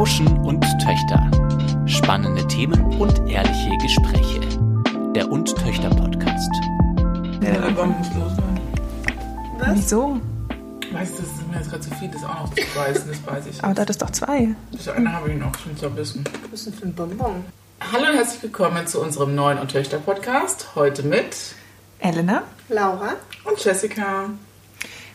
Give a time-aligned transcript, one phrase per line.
[0.00, 1.30] Lauschen und Töchter.
[1.84, 4.40] Spannende Themen und ehrliche Gespräche.
[5.14, 6.48] Der Und Töchter Podcast.
[7.42, 8.60] Der Album muss los sein.
[9.58, 9.68] Was?
[9.74, 10.18] Wieso?
[10.90, 13.26] Weißt du, das ist mir jetzt gerade zu viel, das auch noch zu beißen, das
[13.26, 13.62] weiß ich.
[13.62, 14.48] Aber da hat es doch zwei.
[14.72, 16.24] Das eine habe ich noch schon zerbissen.
[16.50, 17.44] Was ist denn für ein Bonbon?
[17.92, 20.68] Hallo und herzlich willkommen zu unserem neuen Und Töchter Podcast.
[20.76, 21.36] Heute mit
[21.98, 23.16] Elena, Laura?
[23.44, 24.30] und Jessica.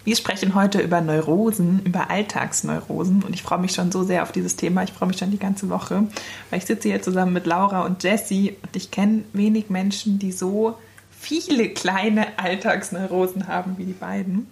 [0.05, 3.23] Wir sprechen heute über Neurosen, über Alltagsneurosen.
[3.23, 4.83] Und ich freue mich schon so sehr auf dieses Thema.
[4.83, 6.03] Ich freue mich schon die ganze Woche,
[6.49, 10.31] weil ich sitze hier zusammen mit Laura und Jessie und ich kenne wenig Menschen, die
[10.31, 10.77] so
[11.19, 14.47] viele kleine Alltagsneurosen haben wie die beiden.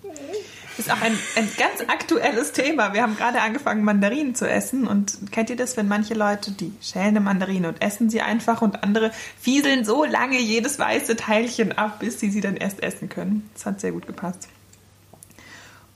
[0.79, 2.95] Ist auch ein, ein ganz aktuelles Thema.
[2.95, 4.88] Wir haben gerade angefangen, Mandarinen zu essen.
[4.88, 8.63] Und kennt ihr das, wenn manche Leute, die schälen eine Mandarine und essen sie einfach
[8.63, 13.07] und andere fieseln so lange jedes weiße Teilchen ab, bis sie sie dann erst essen
[13.07, 13.48] können?
[13.54, 14.48] Das hat sehr gut gepasst.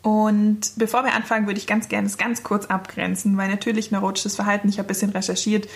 [0.08, 4.38] Und bevor wir anfangen, würde ich ganz gerne es ganz kurz abgrenzen, weil natürlich neurotisches
[4.38, 5.68] Verhalten, ich habe ein bisschen recherchiert,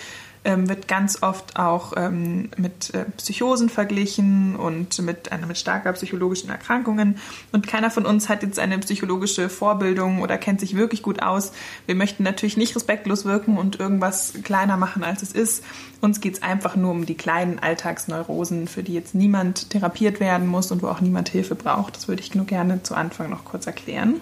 [0.44, 5.92] ähm, wird ganz oft auch ähm, mit äh, Psychosen verglichen und mit, einer mit starker
[5.92, 7.18] psychologischen Erkrankungen.
[7.52, 11.52] Und keiner von uns hat jetzt eine psychologische Vorbildung oder kennt sich wirklich gut aus.
[11.86, 15.64] Wir möchten natürlich nicht respektlos wirken und irgendwas kleiner machen, als es ist.
[16.00, 20.48] Uns geht es einfach nur um die kleinen Alltagsneurosen, für die jetzt niemand therapiert werden
[20.48, 21.96] muss und wo auch niemand Hilfe braucht.
[21.96, 24.20] Das würde ich nur gerne zu Anfang noch kurz erklären.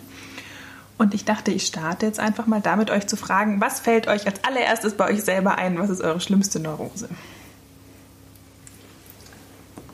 [1.01, 4.27] Und ich dachte, ich starte jetzt einfach mal damit, euch zu fragen, was fällt euch
[4.27, 5.79] als allererstes bei euch selber ein?
[5.79, 7.09] Was ist eure schlimmste Neurose?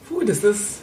[0.09, 0.79] Puh, das ist.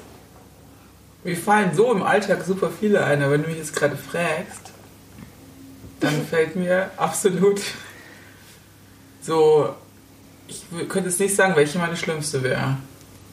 [1.26, 4.72] Mir fallen so im Alltag super viele ein, aber wenn du mich jetzt gerade fragst,
[6.00, 7.60] dann fällt mir absolut
[9.22, 9.76] so.
[10.48, 12.78] Ich könnte jetzt nicht sagen, welche meine schlimmste wäre.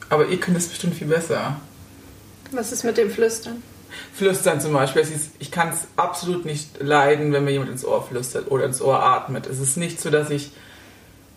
[0.09, 1.55] Aber ihr könnt es bestimmt viel besser.
[2.51, 3.63] Was ist mit dem Flüstern?
[4.13, 5.01] Flüstern zum Beispiel.
[5.01, 8.81] Ist, ich kann es absolut nicht leiden, wenn mir jemand ins Ohr flüstert oder ins
[8.81, 9.47] Ohr atmet.
[9.47, 10.51] Es ist nicht so, dass ich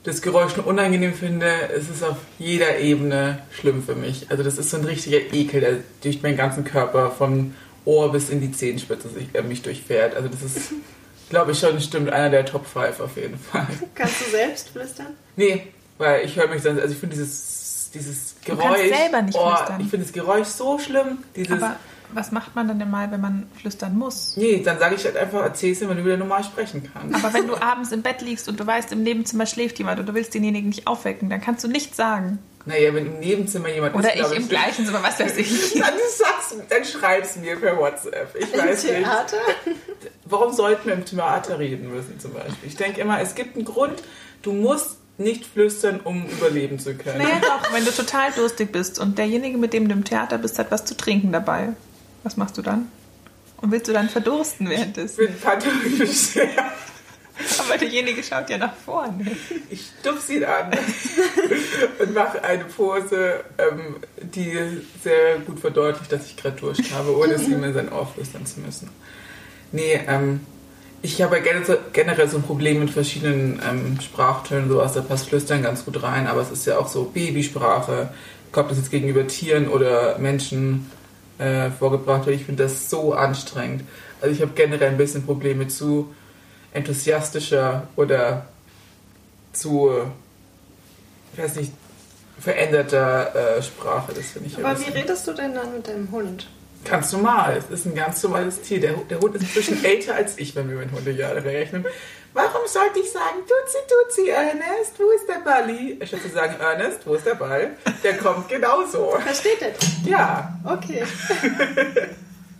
[0.04, 1.70] das Geräusch nur unangenehm finde.
[1.74, 4.26] Es ist auf jeder Ebene schlimm für mich.
[4.30, 8.30] Also das ist so ein richtiger Ekel, der durch meinen ganzen Körper vom Ohr bis
[8.30, 10.14] in die Zehenspitze sich, äh, mich durchfährt.
[10.14, 10.72] Also das ist,
[11.30, 13.66] glaube ich, schon stimmt einer der Top 5 auf jeden Fall.
[13.94, 15.08] Kannst du selbst flüstern?
[15.36, 15.68] Nee,
[15.98, 18.64] weil ich höre mich dann, also ich finde dieses, dieses Du Geräusch.
[18.64, 19.80] kannst selber nicht oh, flüstern.
[19.80, 21.18] Ich finde das Geräusch so schlimm.
[21.34, 21.76] Dieses, Aber
[22.12, 24.36] was macht man dann denn mal, wenn man flüstern muss?
[24.36, 27.14] Nee, dann sage ich halt einfach, erzähl's ihm, wenn du wieder normal sprechen kannst.
[27.14, 30.08] Aber wenn du abends im Bett liegst und du weißt, im Nebenzimmer schläft jemand und
[30.08, 32.38] du willst denjenigen nicht aufwecken, dann kannst du nichts sagen.
[32.66, 35.74] Naja, wenn im Nebenzimmer jemand Oder ist, glaub ich im gleichen Zimmer, was weiß ich.
[35.78, 38.34] Dann, sagst, dann schreib's mir per WhatsApp.
[38.38, 38.96] Ich Im weiß nicht.
[38.96, 39.36] Theater?
[40.24, 42.54] Warum sollten wir im Theater reden müssen zum Beispiel?
[42.66, 44.02] Ich denke immer, es gibt einen Grund,
[44.40, 47.18] du musst nicht flüstern, um überleben zu können.
[47.18, 50.58] Naja doch, wenn du total durstig bist und derjenige, mit dem du im Theater bist,
[50.58, 51.74] hat was zu trinken dabei.
[52.24, 52.88] Was machst du dann?
[53.58, 55.16] Und willst du dann verdursten Ich währenddessen?
[55.26, 56.36] bin pathologisch.
[57.58, 59.26] Aber derjenige schaut ja nach vorne.
[59.68, 60.70] Ich stupse ihn an
[61.98, 64.56] und mache eine Pose, ähm, die
[65.02, 68.46] sehr gut verdeutlicht, dass ich gerade Durst habe, ohne es ihm in sein Ohr flüstern
[68.46, 68.88] zu müssen.
[69.72, 70.40] Nee, ähm,
[71.02, 71.40] ich habe
[71.92, 76.28] generell so- ein Problem mit verschiedenen ähm, Sprachtönen, sowas, da passt Flüstern ganz gut rein,
[76.28, 78.10] aber es ist ja auch so Babysprache,
[78.52, 80.88] ob das jetzt gegenüber Tieren oder Menschen
[81.38, 82.36] äh, vorgebracht wird.
[82.36, 83.84] Ich finde das so anstrengend.
[84.20, 86.14] Also ich habe generell ein bisschen Probleme zu
[86.72, 88.46] enthusiastischer oder
[89.52, 89.90] zu,
[91.32, 91.72] ich weiß nicht,
[92.38, 94.12] veränderter äh, Sprache.
[94.14, 96.48] Das finde ich ein Aber wie bisschen- redest du denn dann mit deinem Hund?
[96.84, 97.56] Ganz normal.
[97.58, 98.78] Es ist ein ganz normales Tier.
[98.80, 101.86] Der, der Hund ist inzwischen älter als ich, wenn wir mit Hundejahre rechnen.
[102.34, 105.96] Warum sollte ich sagen, Tutsi, Tutsi, Ernest, wo ist der Balli?
[106.02, 107.70] Ich sollte sagen, Ernest, wo ist der Ball?
[108.02, 109.12] Der kommt genauso.
[109.24, 109.70] Versteht er?
[110.04, 111.04] Ja, Okay.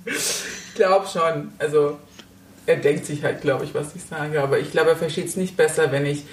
[0.05, 1.53] ich glaube schon.
[1.59, 1.99] Also,
[2.67, 4.41] er denkt sich halt, glaube ich, was ich sage.
[4.43, 6.25] Aber ich glaube, er versteht es nicht besser, wenn ich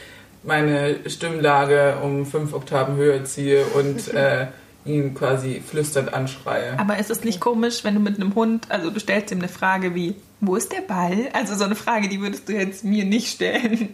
[0.44, 4.48] meine Stimmlage um fünf Oktaven höher ziehe und äh,
[4.86, 6.78] ihn quasi flüsternd anschreie.
[6.80, 9.48] Aber ist es nicht komisch, wenn du mit einem Hund, also du stellst ihm eine
[9.50, 11.30] Frage wie, wo ist der Ball?
[11.34, 13.94] Also so eine Frage, die würdest du jetzt mir nicht stellen.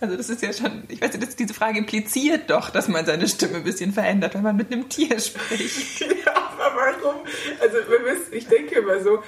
[0.00, 3.26] Also das ist ja schon, ich weiß nicht, diese Frage impliziert doch, dass man seine
[3.26, 6.04] Stimme ein bisschen verändert, wenn man mit einem Tier spricht.
[6.28, 7.14] Ja, aber warum?
[7.60, 9.22] Also, wir wissen- ich denke immer so,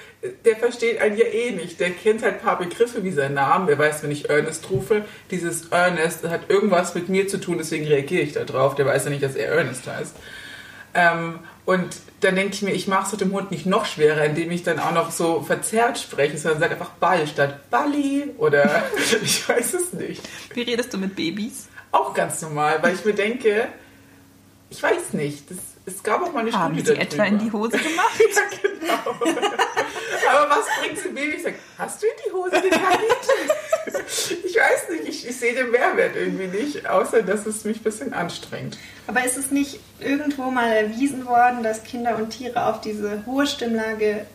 [0.44, 1.80] der versteht einen ja eh nicht.
[1.80, 3.66] Der kennt halt ein paar Begriffe wie seinen Namen.
[3.68, 7.86] Der weiß, wenn ich Ernest rufe, dieses Ernest hat irgendwas mit mir zu tun, deswegen
[7.86, 8.74] reagiere ich da drauf.
[8.74, 10.14] Der weiß ja nicht, dass er Ernest heißt.
[10.94, 14.24] Ähm, und dann denke ich mir, ich mache es mit dem Hund nicht noch schwerer,
[14.24, 18.84] indem ich dann auch noch so verzerrt spreche, sondern sage einfach Ball statt Balli oder
[19.22, 20.22] ich weiß es nicht.
[20.54, 21.68] Wie redest du mit Babys?
[21.92, 23.68] Auch ganz normal, weil ich mir denke,
[24.68, 27.50] ich weiß nicht, das, es gab auch mal eine Haben Studie sie etwa in die
[27.52, 28.20] Hose gemacht?
[28.20, 29.30] Ja, genau.
[30.30, 31.36] Aber was bringt sie Baby?
[31.36, 33.28] Ich sag, hast du in die Hose gekackt?
[35.20, 38.78] Ich ich sehe den Mehrwert irgendwie nicht, außer dass es mich ein bisschen anstrengt.
[39.06, 43.46] Aber ist es nicht irgendwo mal erwiesen worden, dass Kinder und Tiere auf diese hohe
[43.46, 44.26] Stimmlage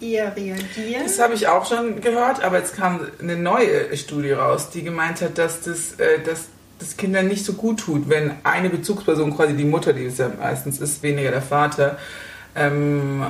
[0.00, 1.02] eher reagieren?
[1.04, 5.20] Das habe ich auch schon gehört, aber jetzt kam eine neue Studie raus, die gemeint
[5.20, 6.48] hat, dass das, äh, dass
[6.78, 10.30] das Kindern nicht so gut tut, wenn eine Bezugsperson, quasi die Mutter, die es ja
[10.38, 11.98] meistens ist, weniger der Vater,
[12.54, 13.26] ähm,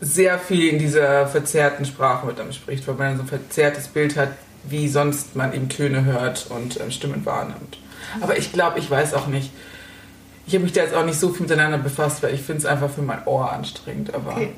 [0.00, 4.16] sehr viel in dieser verzerrten Sprache mit einem spricht, weil man so ein verzerrtes Bild
[4.16, 4.30] hat,
[4.64, 7.78] wie sonst man eben Töne hört und ähm, Stimmen wahrnimmt.
[8.20, 9.50] Aber ich glaube, ich weiß auch nicht.
[10.46, 12.66] Ich habe mich da jetzt auch nicht so viel miteinander befasst, weil ich finde es
[12.66, 14.14] einfach für mein Ohr anstrengend.
[14.14, 14.52] Aber Okay.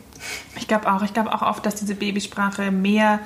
[0.56, 3.19] Ich glaube auch, ich glaube auch oft, dass diese Babysprache mehr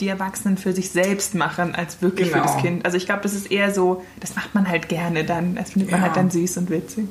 [0.00, 2.42] die Erwachsenen für sich selbst machen, als wirklich Genau.
[2.42, 2.84] für das Kind.
[2.84, 5.54] Also ich glaube, das ist eher so, das macht man halt gerne dann.
[5.54, 6.06] Das findet man Ja.
[6.06, 7.06] halt dann süß und witzig.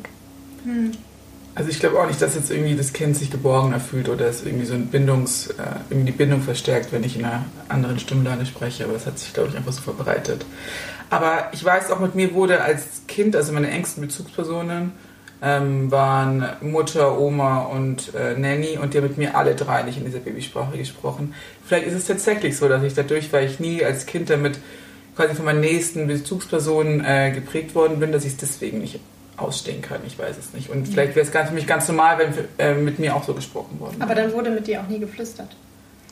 [1.53, 4.45] Also ich glaube auch nicht, dass jetzt irgendwie das Kind sich geborgener fühlt oder es
[4.45, 5.53] irgendwie so ein Bindungs, äh,
[5.89, 8.85] irgendwie die Bindung verstärkt, wenn ich in einer anderen Stimmlage spreche.
[8.85, 10.45] Aber es hat sich, glaube ich, einfach so verbreitet.
[11.09, 14.93] Aber ich weiß auch, mit mir wurde als Kind, also meine engsten Bezugspersonen
[15.41, 19.97] ähm, waren Mutter, Oma und äh, Nanny und die haben mit mir alle drei nicht
[19.97, 21.33] in dieser Babysprache gesprochen.
[21.65, 24.59] Vielleicht ist es tatsächlich so, dass ich dadurch, weil ich nie als Kind damit
[25.17, 28.99] quasi von meinen nächsten Bezugspersonen äh, geprägt worden bin, dass ich es deswegen nicht
[29.41, 30.01] ausstehen kann.
[30.05, 30.69] Ich weiß es nicht.
[30.69, 33.33] Und vielleicht wäre es ganz, für mich ganz normal, wenn äh, mit mir auch so
[33.33, 35.49] gesprochen worden Aber dann wurde mit dir auch nie geflüstert.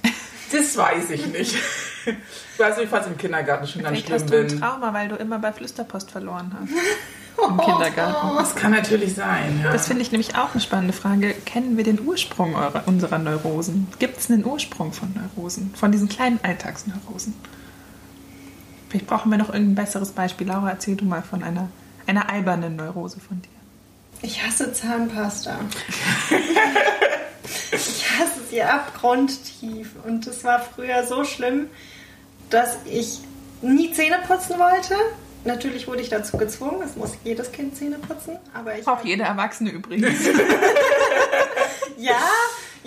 [0.52, 1.56] Das weiß ich nicht.
[2.06, 4.60] Ich weiß nicht, es im Kindergarten schon ganz schlimm hast du ein bin.
[4.60, 6.72] Trauma, weil du immer bei Flüsterpost verloren hast.
[7.48, 8.36] Im Kindergarten.
[8.38, 9.72] Das kann natürlich sein, ja.
[9.72, 11.34] Das finde ich nämlich auch eine spannende Frage.
[11.46, 13.88] Kennen wir den Ursprung eurer, unserer Neurosen?
[14.00, 15.74] Gibt es einen Ursprung von Neurosen?
[15.76, 17.34] Von diesen kleinen Alltagsneurosen?
[18.90, 20.48] Vielleicht brauchen wir noch irgendein besseres Beispiel.
[20.48, 21.70] Laura, erzähl du mal von einer,
[22.10, 23.50] einer albernen Neurose von dir.
[24.22, 25.60] Ich hasse Zahnpasta.
[27.72, 29.92] ich hasse sie abgrundtief.
[30.06, 31.68] Und es war früher so schlimm,
[32.50, 33.20] dass ich
[33.62, 34.96] nie Zähne putzen wollte.
[35.46, 38.38] Natürlich wurde ich dazu gezwungen, es muss jedes Kind Zähne putzen.
[38.54, 40.20] Aber ich Auch jeder Erwachsene übrigens.
[42.00, 42.22] Ja,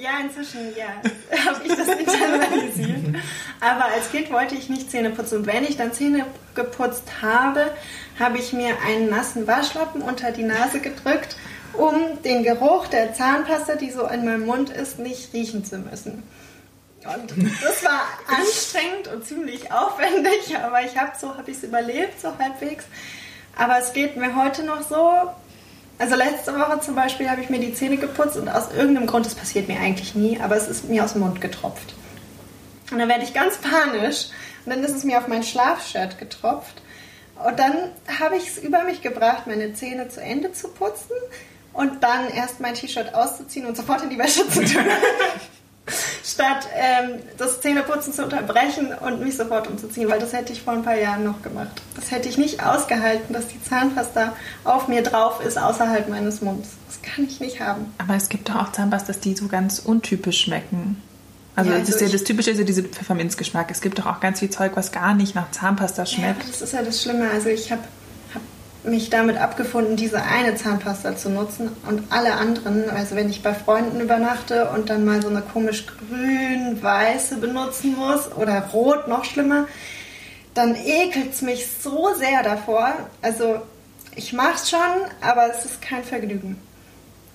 [0.03, 1.01] ja, inzwischen, ja,
[1.47, 3.23] habe ich das internalisiert.
[3.61, 5.39] Aber als Kind wollte ich nicht Zähne putzen.
[5.39, 7.71] Und wenn ich dann Zähne geputzt habe,
[8.19, 11.37] habe ich mir einen nassen Waschlappen unter die Nase gedrückt,
[11.75, 16.25] um den Geruch der Zahnpasta, die so in meinem Mund ist, nicht riechen zu müssen.
[17.05, 22.21] Und das war anstrengend und ziemlich aufwendig, aber ich habe so habe ich es überlebt,
[22.21, 22.85] so halbwegs.
[23.57, 25.33] Aber es geht mir heute noch so.
[26.03, 29.25] Also letzte Woche zum Beispiel habe ich mir die Zähne geputzt und aus irgendeinem Grund,
[29.25, 31.95] das passiert mir eigentlich nie, aber es ist mir aus dem Mund getropft.
[32.91, 34.27] Und dann werde ich ganz panisch
[34.65, 36.83] und dann ist es mir auf mein Schlafshirt getropft.
[37.47, 41.15] Und dann habe ich es über mich gebracht, meine Zähne zu Ende zu putzen
[41.73, 44.85] und dann erst mein T-Shirt auszuziehen und sofort in die Wäsche zu tun.
[46.25, 50.73] Statt ähm, das Zähneputzen zu unterbrechen und mich sofort umzuziehen, weil das hätte ich vor
[50.75, 51.83] ein paar Jahren noch gemacht.
[51.97, 54.33] Das hätte ich nicht ausgehalten, dass die Zahnpasta
[54.65, 56.69] auf mir drauf ist, außerhalb meines Munds.
[56.87, 57.93] Das kann ich nicht haben.
[57.99, 61.03] Aber es gibt doch auch Zahnpastas, die so ganz untypisch schmecken.
[61.57, 63.71] Also, Ja, das, also ist ja, das Typische ist ja dieser Pfefferminzgeschmack.
[63.71, 66.41] Es gibt doch auch ganz viel Zeug, was gar nicht nach Zahnpasta Ja, schmeckt.
[66.43, 67.29] aber das ist ja das Schlimme.
[67.31, 67.89] Also ich habe hab
[68.85, 73.55] mich damit abgefunden, diese eine Zahnpasta zu nutzen und alle anderen, also wenn ich bei
[73.55, 79.69] Freunden übernachte und dann mal so eine komisch grün-weiße benutzen muss oder rot, noch schlimmer,
[80.55, 82.93] dann ekelt es mich so sehr davor.
[83.23, 83.63] Also
[84.17, 84.81] ich mach's schon,
[85.21, 86.59] aber es ist kein Vergnügen.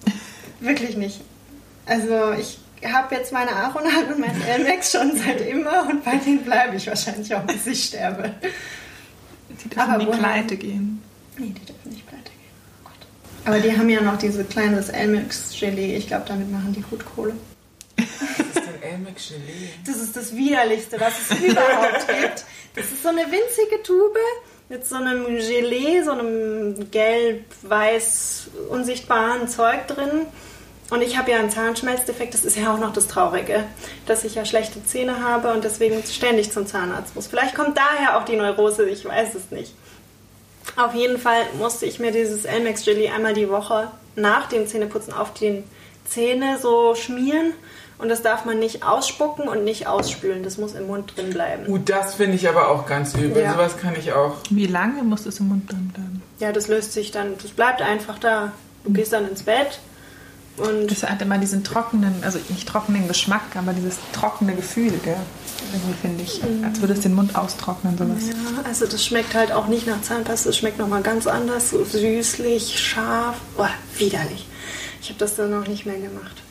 [0.60, 1.22] Wirklich nicht.
[1.86, 6.44] Also ich habe jetzt meine Aronat und meinen Elmex schon seit immer und bei denen
[6.44, 8.34] bleibe ich wahrscheinlich auch, bis ich sterbe.
[9.50, 10.97] Die dürfen Aber in die Pleite gehen.
[11.38, 12.52] Nee, die dürfen nicht pleite gehen.
[12.84, 13.08] Oh Gott.
[13.46, 15.96] Aber die haben ja noch diese kleines Elmex-Gelee.
[15.96, 17.34] Ich glaube, damit machen die gut Kohle.
[17.98, 19.70] Was ist denn Elmex Gelee?
[19.86, 22.46] Das ist das Widerlichste, was es überhaupt gibt.
[22.76, 24.18] Das ist so eine winzige Tube
[24.70, 30.26] mit so einem Gelee, so einem gelb-weiß unsichtbaren Zeug drin.
[30.90, 32.34] Und ich habe ja einen Zahnschmelzdefekt.
[32.34, 33.64] Das ist ja auch noch das Traurige,
[34.06, 37.28] dass ich ja schlechte Zähne habe und deswegen ständig zum Zahnarzt muss.
[37.28, 39.74] Vielleicht kommt daher auch die Neurose, ich weiß es nicht.
[40.76, 45.14] Auf jeden Fall musste ich mir dieses Elmex Jelly einmal die Woche nach dem Zähneputzen
[45.14, 45.64] auf die
[46.06, 47.54] Zähne so schmieren.
[48.00, 50.44] Und das darf man nicht ausspucken und nicht ausspülen.
[50.44, 51.68] Das muss im Mund drin bleiben.
[51.68, 53.42] Uh, das finde ich aber auch ganz übel.
[53.42, 53.54] Ja.
[53.54, 54.36] Sowas kann ich auch.
[54.52, 56.22] Wie lange muss das im Mund drin bleiben?
[56.40, 58.52] Ja, das löst sich dann, das bleibt einfach da.
[58.84, 59.80] Du gehst dann ins Bett
[60.58, 65.18] und Das hat immer diesen trockenen, also nicht trockenen Geschmack, aber dieses trockene Gefühl, gell?
[65.74, 68.28] Irgendwie finde ich, als würde es den Mund austrocknen, sowas.
[68.28, 70.50] ja, also das schmeckt halt auch nicht nach Zahnpasta.
[70.50, 73.36] Es schmeckt nochmal ganz anders, so süßlich, scharf.
[73.58, 73.66] Oh,
[73.98, 74.48] widerlich.
[75.02, 76.42] Ich habe das dann noch nicht mehr gemacht.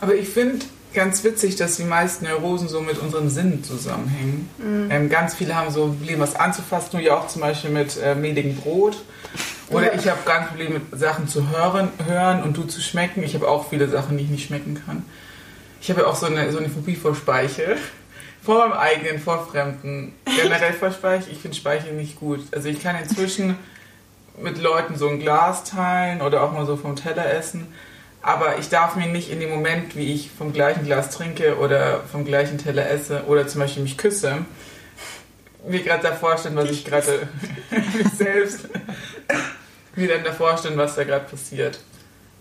[0.00, 4.48] Aber ich finde, ganz witzig, dass die meisten Neurosen so mit unseren Sinnen zusammenhängen.
[4.58, 4.90] Mhm.
[4.90, 8.14] Ähm, ganz viele haben so Probleme, was anzufassen, du ja auch zum Beispiel mit äh,
[8.14, 8.96] mehligem Brot.
[9.70, 13.22] Oder ich habe ganz Probleme mit Sachen zu hören, hören und du zu schmecken.
[13.22, 15.04] Ich habe auch viele Sachen, die ich nicht schmecken kann.
[15.80, 17.76] Ich habe ja auch so eine, so eine Phobie vor Speichel.
[18.42, 20.14] Vor meinem eigenen, vor Fremden.
[20.24, 21.32] Generell vor Speichel.
[21.32, 22.38] Ich finde Speichel nicht gut.
[22.52, 23.58] Also ich kann inzwischen
[24.40, 27.66] mit Leuten so ein Glas teilen oder auch mal so vom Teller essen.
[28.22, 32.00] Aber ich darf mir nicht in dem Moment, wie ich vom gleichen Glas trinke oder
[32.10, 34.38] vom gleichen Teller esse oder zum Beispiel mich küsse,
[35.68, 37.28] mir gerade da vorstellen, was ich gerade
[37.70, 38.68] mich selbst
[39.94, 41.78] mir dann da vorstellen, was da gerade passiert.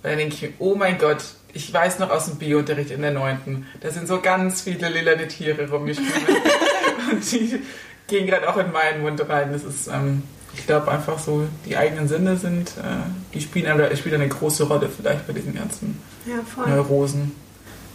[0.01, 3.01] Weil dann denke ich, mir, oh mein Gott, ich weiß noch aus dem Biounterricht in
[3.01, 3.65] der 9.
[3.81, 6.11] Da sind so ganz viele lilane Tiere rumgeschwommen.
[7.11, 7.61] und die
[8.07, 9.51] gehen gerade auch in meinen Mund rein.
[9.53, 13.95] Das ist, ähm, ich glaube einfach so, die eigenen Sinne sind, äh, die spielen, eine-
[13.95, 16.35] spielen eine große Rolle vielleicht bei diesen ganzen Ja.
[16.67, 17.31] Neurosen.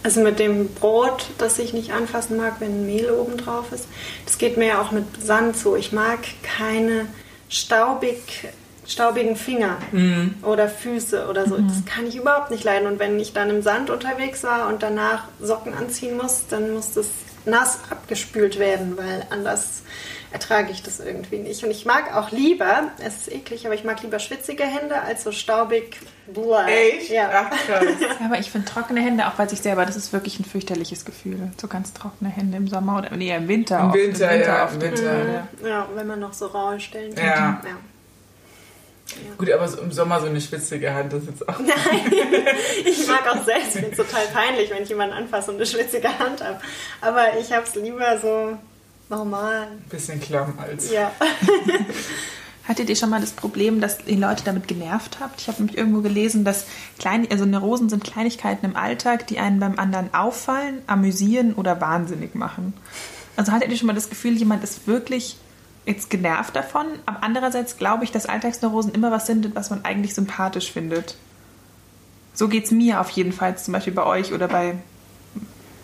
[0.03, 3.87] Also mit dem Brot, das ich nicht anfassen mag, wenn Mehl oben drauf ist.
[4.25, 5.75] Das geht mir ja auch mit Sand so.
[5.75, 7.05] Ich mag keine
[7.49, 8.47] staubig,
[8.87, 9.77] staubigen Finger
[10.41, 11.57] oder Füße oder so.
[11.57, 12.87] Das kann ich überhaupt nicht leiden.
[12.87, 16.93] Und wenn ich dann im Sand unterwegs war und danach Socken anziehen muss, dann muss
[16.93, 17.07] das
[17.45, 19.81] nass abgespült werden, weil anders
[20.31, 21.63] ertrage ich das irgendwie nicht.
[21.63, 25.23] Und ich mag auch lieber, es ist eklig, aber ich mag lieber schwitzige Hände als
[25.23, 25.97] so staubig.
[26.27, 26.67] Blah.
[26.67, 27.09] Echt?
[27.09, 27.29] Ja.
[27.33, 27.85] Ach krass.
[27.99, 31.05] Ja, aber ich finde trockene Hände, auch bei sich selber, das ist wirklich ein fürchterliches
[31.05, 31.51] Gefühl.
[31.59, 33.79] So ganz trockene Hände im Sommer oder nee, im Winter.
[33.79, 33.95] Im oft.
[33.95, 34.75] Winter, ja, oft.
[34.75, 35.47] im Winter.
[35.63, 35.67] Ja.
[35.67, 37.27] Ja, wenn man noch so raue Stellen kennt.
[37.27, 37.61] Ja.
[37.63, 37.77] ja.
[39.37, 41.59] Gut, aber so im Sommer so eine schwitzige Hand, das ist jetzt auch
[42.85, 46.07] Ich mag auch selbst, finde es total peinlich, wenn ich jemanden anfasse und eine schwitzige
[46.17, 46.59] Hand habe.
[47.01, 48.57] Aber ich habe es lieber so
[49.09, 49.67] normal.
[49.71, 50.91] ein bisschen klamm als.
[50.91, 51.11] Ja.
[52.67, 55.41] Hattet ihr schon mal das Problem, dass ihr Leute damit genervt habt?
[55.41, 56.65] Ich habe nämlich irgendwo gelesen, dass
[56.99, 62.35] kleine, also Neurosen sind Kleinigkeiten im Alltag, die einen beim anderen auffallen, amüsieren oder wahnsinnig
[62.35, 62.73] machen.
[63.35, 65.37] Also hattet ihr schon mal das Gefühl, jemand ist wirklich
[65.85, 66.85] jetzt genervt davon?
[67.07, 71.15] Aber andererseits glaube ich, dass Alltagsneurosen immer was sind, was man eigentlich sympathisch findet.
[72.33, 74.75] So geht es mir auf jeden Fall, zum Beispiel bei euch oder bei.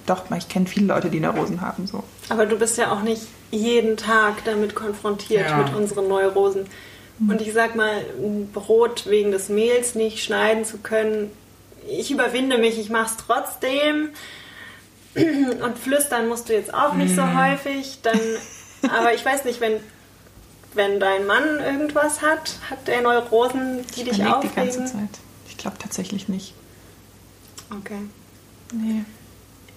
[0.06, 1.88] Doch, ich kenne viele Leute, die Neurosen haben.
[1.88, 2.04] So.
[2.30, 5.58] Aber du bist ja auch nicht jeden Tag damit konfrontiert Ja.
[5.58, 6.66] mit unseren Neurosen.
[7.20, 11.32] Und ich sag mal, ein Brot wegen des Mehls nicht schneiden zu können,
[11.90, 14.10] ich überwinde mich, ich mach's trotzdem.
[15.16, 18.00] Und flüstern musst du jetzt auch nicht so häufig.
[18.04, 18.20] Dann,
[18.92, 19.80] aber ich weiß nicht, wenn,
[20.76, 24.50] wenn dein Mann irgendwas hat, hat der Neurosen, die dich Überleg aufregen?
[24.52, 25.10] die ganze Zeit.
[25.50, 26.54] Ich glaube tatsächlich nicht.
[27.80, 28.02] Okay.
[28.74, 29.06] Nee.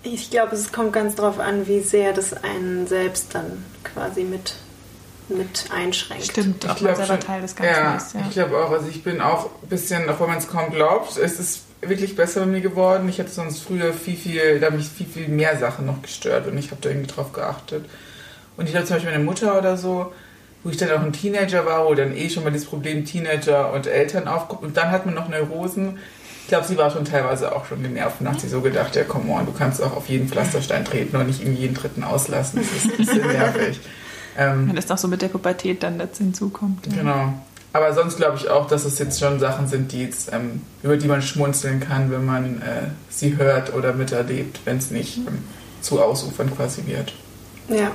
[0.02, 4.54] Ich glaube, es kommt ganz drauf an, wie sehr das einen selbst dann quasi mit,
[5.28, 6.25] mit einschränkt.
[6.25, 8.14] Stimmt, Ich ob man glaub selber Teil des Ganzen ja, ist.
[8.14, 8.21] Ja.
[8.26, 8.71] ich glaube auch.
[8.71, 12.16] Also ich bin auch ein bisschen, auch wenn man es kaum glaubt, es ist wirklich
[12.16, 13.09] besser bei mir geworden.
[13.09, 16.47] Ich hatte sonst früher viel, viel, da haben mich viel, viel mehr Sachen noch gestört
[16.47, 17.85] und ich habe da irgendwie drauf geachtet.
[18.57, 20.12] Und ich glaube zum Beispiel meine Mutter oder so,
[20.62, 23.73] wo ich dann auch ein Teenager war, wo dann eh schon mal dieses Problem Teenager
[23.73, 25.99] und Eltern aufkommt und dann hat man noch Neurosen.
[26.50, 29.04] Ich glaube, sie war schon teilweise auch schon genervt und hat sich so gedacht, ja
[29.04, 32.59] komm on, du kannst auch auf jeden Pflasterstein treten und nicht irgendwie jeden dritten auslassen.
[32.61, 33.80] Das ist ein bisschen nervig.
[34.37, 36.88] Ähm, Wenn das noch so mit der Pubertät dann dazu hinzukommt.
[36.88, 36.92] Ja.
[36.97, 37.35] Genau.
[37.73, 40.97] Aber sonst glaube ich auch, dass es jetzt schon Sachen sind, die jetzt, ähm, über
[40.97, 45.45] die man schmunzeln kann, wenn man äh, sie hört oder miterlebt, wenn es nicht ähm,
[45.83, 47.14] zu ausufernd quasi wird.
[47.69, 47.92] Ja.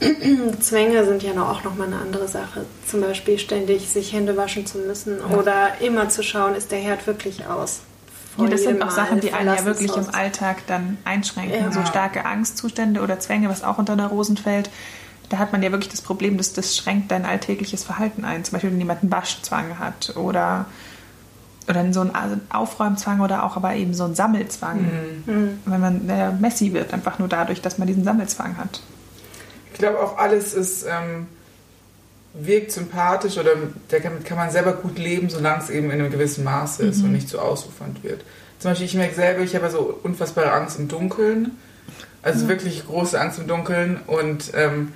[0.60, 2.64] Zwänge sind ja noch auch nochmal eine andere Sache.
[2.86, 7.06] Zum Beispiel ständig sich Hände waschen zu müssen oder immer zu schauen, ist der Herd
[7.06, 7.80] wirklich aus.
[8.38, 10.14] Ja, das sind auch Sachen, die einen ja wirklich im.
[10.14, 11.60] Alltag dann einschränken.
[11.60, 11.72] Ja.
[11.72, 14.70] So starke Angstzustände oder Zwänge, was auch unter Neurosen fällt.
[15.28, 18.44] Da hat man ja wirklich das Problem, dass das schränkt dein alltägliches Verhalten ein.
[18.44, 20.66] Zum Beispiel, wenn jemand einen Waschzwang hat oder,
[21.68, 24.80] oder so einen Aufräumzwang oder auch aber eben so einen Sammelzwang.
[25.26, 25.58] Mhm.
[25.64, 28.80] Wenn man äh, messy wird, einfach nur dadurch, dass man diesen Sammelzwang hat.
[29.78, 31.28] Ich glaube auch alles ist, ähm,
[32.34, 33.52] wirkt sympathisch oder
[33.90, 37.12] damit kann man selber gut leben, solange es eben in einem gewissen Maße ist und
[37.12, 38.22] nicht zu ausufernd wird.
[38.58, 41.52] Zum Beispiel, ich merke selber, ich habe ja so unfassbare Angst im Dunkeln.
[42.22, 44.92] Also wirklich große Angst im Dunkeln und ähm,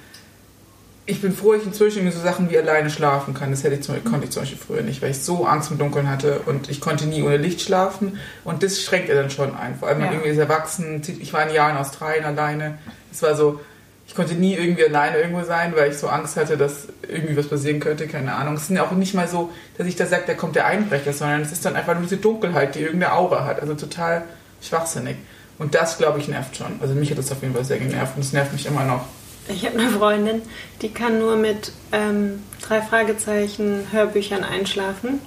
[1.07, 3.53] ich bin froh, ich inzwischen irgendwie so Sachen wie alleine schlafen kann.
[3.53, 5.79] Das hätte ich zum, konnte ich zum Beispiel früher nicht, weil ich so Angst im
[5.79, 8.19] Dunkeln hatte und ich konnte nie ohne Licht schlafen.
[8.43, 9.77] Und das schränkt er dann schon ein.
[9.77, 10.19] Vor allem, wenn man Ja.
[10.21, 11.03] irgendwie ist erwachsen.
[11.21, 12.79] Ich war ein Jahr in Australien alleine.
[13.13, 13.61] Es war so,
[14.07, 17.49] ich konnte nie irgendwie alleine irgendwo sein, weil ich so Angst hatte, dass irgendwie was
[17.49, 18.07] passieren könnte.
[18.09, 18.55] Keine Ahnung.
[18.55, 21.13] Es ist ja auch nicht mal so, dass ich da sage, da kommt der Einbrecher,
[21.13, 23.61] sondern es ist dann einfach nur diese Dunkelheit, die irgendeine Aura hat.
[23.61, 24.25] Also total
[24.61, 25.17] schwachsinnig.
[25.59, 26.79] Und das, glaube ich, nervt schon.
[26.81, 29.07] Also mich hat das auf jeden Fall sehr genervt und es nervt mich immer noch.
[29.49, 30.43] Ich habe eine Freundin,
[30.83, 35.21] die kann nur mit ähm, drei Fragezeichen Hörbüchern einschlafen.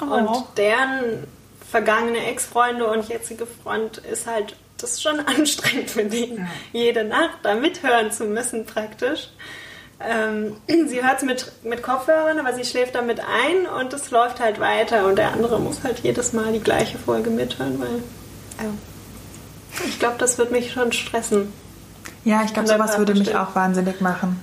[0.00, 0.04] Oh.
[0.04, 1.24] Und deren
[1.70, 6.46] vergangene Ex-Freunde und jetzige Freund ist halt, das ist schon anstrengend für den, ja.
[6.72, 9.30] jede Nacht da mithören zu müssen praktisch.
[10.00, 10.56] Ähm,
[10.88, 14.60] sie hört es mit, mit Kopfhörern, aber sie schläft damit ein und es läuft halt
[14.60, 18.02] weiter und der andere muss halt jedes Mal die gleiche Folge mithören, weil
[18.58, 18.72] ja,
[19.86, 21.52] ich glaube, das wird mich schon stressen.
[22.24, 24.40] Ja, ich glaube, sowas würde mich auch wahnsinnig machen.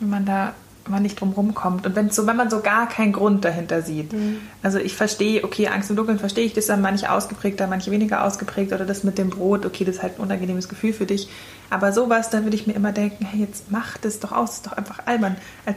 [0.00, 0.54] Wenn man da
[0.88, 1.86] man nicht drum rumkommt.
[1.86, 4.12] Und wenn, so, wenn man so gar keinen Grund dahinter sieht.
[4.12, 4.40] Mhm.
[4.62, 7.90] Also ich verstehe, okay, Angst im Dunkeln verstehe ich, das ist dann manche ausgeprägter, manche
[7.90, 8.72] weniger ausgeprägt.
[8.72, 11.28] Oder das mit dem Brot, okay, das ist halt ein unangenehmes Gefühl für dich.
[11.70, 14.56] Aber sowas, da würde ich mir immer denken, hey, jetzt mach das doch aus, das
[14.56, 15.36] ist doch einfach albern.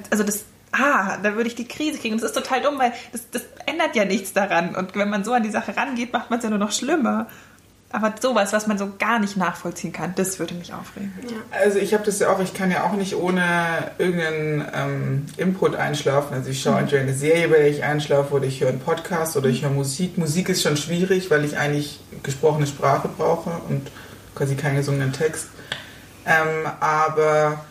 [0.09, 2.15] Also das, ah, da würde ich die Krise kriegen.
[2.15, 4.75] Und das ist total dumm, weil das, das ändert ja nichts daran.
[4.75, 7.27] Und wenn man so an die Sache rangeht, macht man es ja nur noch schlimmer.
[7.92, 11.13] Aber sowas, was man so gar nicht nachvollziehen kann, das würde mich aufregen.
[11.24, 11.38] Ja.
[11.51, 15.75] Also ich habe das ja auch, ich kann ja auch nicht ohne irgendeinen ähm, Input
[15.75, 16.34] einschlafen.
[16.34, 16.80] Also ich schaue mhm.
[16.80, 19.70] entweder eine Serie, bei der ich einschlafe, oder ich höre einen Podcast oder ich höre
[19.70, 20.18] Musik.
[20.18, 23.89] Musik ist schon schwierig, weil ich eigentlich gesprochene Sprache brauche und
[24.34, 25.48] quasi keinen gesungenen Text.
[26.25, 27.63] Ähm, aber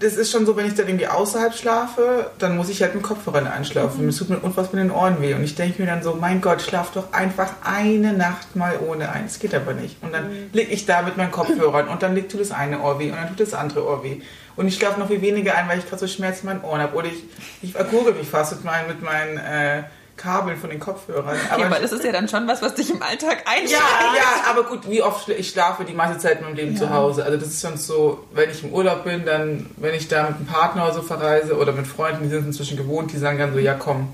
[0.00, 3.02] das ist schon so, wenn ich dann irgendwie außerhalb schlafe, dann muss ich halt mit
[3.02, 4.02] Kopfhörern einschlafen.
[4.02, 4.08] Mhm.
[4.08, 5.34] Es tut mir unfassbar mit den Ohren weh.
[5.34, 9.10] Und ich denke mir dann so, mein Gott, schlaf doch einfach eine Nacht mal ohne
[9.10, 9.24] ein.
[9.24, 10.02] Das geht aber nicht.
[10.02, 10.50] Und dann mhm.
[10.52, 13.28] liege ich da mit meinen Kopfhörern und dann tut das eine Ohr weh und dann
[13.28, 14.20] tut das andere Ohr weh.
[14.56, 16.80] Und ich schlafe noch viel weniger ein, weil ich gerade so Schmerzen in meinen Ohren
[16.80, 16.96] habe.
[16.96, 17.22] Oder ich,
[17.62, 19.82] ich ergurke mich fast mit meinen, mit meinen äh,
[20.20, 21.36] Kabeln von den Kopfhörern.
[21.50, 23.72] Aber, aber das ist ja dann schon was, was dich im Alltag einschränkt.
[23.72, 26.78] Ja, ja, aber gut, wie oft ich schlafe die meiste Zeit in meinem Leben ja.
[26.78, 27.24] zu Hause.
[27.24, 30.36] Also das ist schon so, wenn ich im Urlaub bin, dann, wenn ich da mit
[30.36, 33.54] einem Partner oder so verreise oder mit Freunden, die sind inzwischen gewohnt, die sagen dann
[33.54, 34.08] so, ja komm,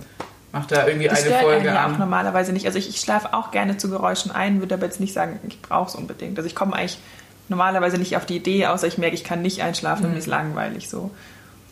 [0.52, 1.94] mach da irgendwie das eine Folge an.
[1.94, 2.66] auch normalerweise nicht.
[2.66, 5.60] Also ich, ich schlafe auch gerne zu Geräuschen ein, würde aber jetzt nicht sagen, ich
[5.60, 6.38] brauche es unbedingt.
[6.38, 6.98] Also ich komme eigentlich
[7.48, 10.06] normalerweise nicht auf die Idee, außer ich merke, ich kann nicht einschlafen mhm.
[10.06, 11.10] und mir ist langweilig so.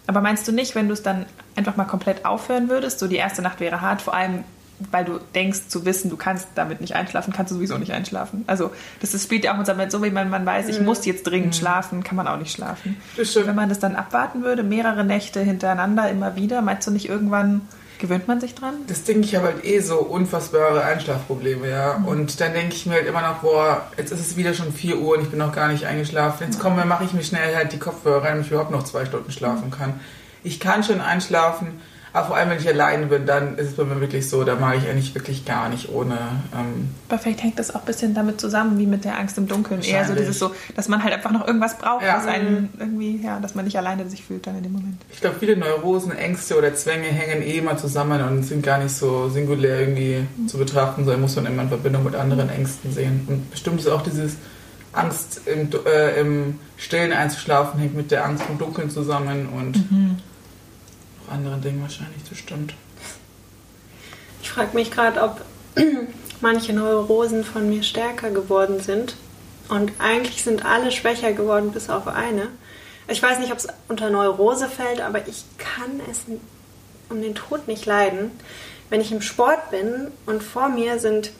[0.06, 3.16] Aber meinst du nicht, wenn du es dann einfach mal komplett aufhören würdest, so die
[3.16, 4.44] erste Nacht wäre hart, vor allem
[4.90, 8.44] weil du denkst zu wissen, du kannst damit nicht einschlafen, kannst du sowieso nicht einschlafen.
[8.46, 10.87] Also das, das spielt ja auch mit so, wie man, man weiß, ich mhm.
[10.87, 11.59] muss jetzt dringend mhm.
[11.59, 12.96] schlafen, kann man auch nicht schlafen.
[13.16, 17.62] Wenn man das dann abwarten würde, mehrere Nächte hintereinander immer wieder, meinst du nicht irgendwann
[17.98, 18.74] gewöhnt man sich dran?
[18.87, 21.98] Das denke ich habe halt eh so unfassbare Einschlafprobleme, ja.
[21.98, 22.04] Mhm.
[22.07, 24.98] Und dann denke ich mir halt immer noch, boah, jetzt ist es wieder schon 4
[24.98, 26.44] Uhr und ich bin noch gar nicht eingeschlafen.
[26.46, 28.85] Jetzt komm, dann mache ich mir schnell halt die Kopfhörer rein, damit ich überhaupt noch
[28.85, 30.00] zwei Stunden schlafen kann.
[30.42, 31.80] Ich kann schon einschlafen,
[32.14, 34.55] aber vor allem, wenn ich alleine bin, dann ist es bei mir wirklich so, da
[34.55, 36.14] mache ich eigentlich wirklich gar nicht ohne.
[36.55, 39.48] Ähm Aber vielleicht hängt das auch ein bisschen damit zusammen, wie mit der Angst im
[39.48, 39.83] Dunkeln.
[39.83, 42.18] Eher so dieses so, dass man halt einfach noch irgendwas braucht, ja.
[42.18, 45.03] was einen irgendwie, ja, dass man nicht alleine sich fühlt dann in dem Moment.
[45.12, 48.94] Ich glaube, viele Neurosen, Ängste oder Zwänge hängen eh mal zusammen und sind gar nicht
[48.94, 50.46] so singulär irgendwie mhm.
[50.46, 53.27] zu betrachten, sondern muss man immer in Verbindung mit anderen Ängsten sehen.
[53.27, 54.37] Und bestimmt ist auch dieses
[54.92, 60.16] Angst im, äh, im Stillen einzuschlafen, hängt mit der Angst im Dunkeln zusammen und mhm
[61.30, 62.74] anderen Dingen wahrscheinlich, das stimmt.
[64.42, 65.40] Ich frage mich gerade, ob
[66.40, 69.16] manche Neurosen von mir stärker geworden sind.
[69.68, 72.48] Und eigentlich sind alle schwächer geworden, bis auf eine.
[73.08, 76.22] Ich weiß nicht, ob es unter Neurose fällt, aber ich kann es
[77.08, 78.30] um den Tod nicht leiden,
[78.90, 81.32] wenn ich im Sport bin und vor mir sind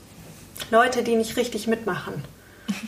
[0.71, 2.25] Leute, die nicht richtig mitmachen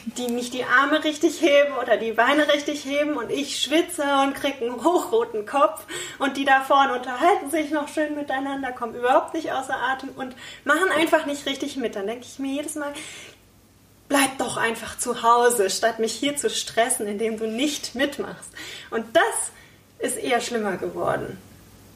[0.04, 4.34] die nicht die Arme richtig heben oder die Beine richtig heben und ich schwitze und
[4.34, 5.84] kriege einen hochroten Kopf
[6.18, 10.34] und die da vorne unterhalten sich noch schön miteinander, kommen überhaupt nicht außer Atem und
[10.64, 11.96] machen einfach nicht richtig mit.
[11.96, 12.92] Dann denke ich mir jedes Mal,
[14.08, 18.50] bleib doch einfach zu Hause, statt mich hier zu stressen, indem du nicht mitmachst.
[18.90, 19.52] Und das
[19.98, 21.38] ist eher schlimmer geworden.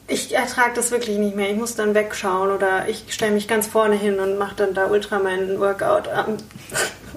[0.06, 1.50] Ich ertrage das wirklich nicht mehr.
[1.50, 4.86] Ich muss dann wegschauen oder ich stelle mich ganz vorne hin und mache dann da
[4.86, 6.08] ultra meinen Workout